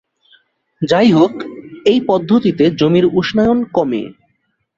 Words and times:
যাইহোক, 0.81 1.33
এই 1.85 1.99
পদ্ধতিতে 2.07 2.65
জমির 2.79 3.05
উষ্ণায়ন 3.13 3.59
কমে। 3.73 4.03